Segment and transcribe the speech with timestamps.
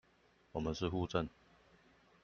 [0.53, 1.29] 我們是戶政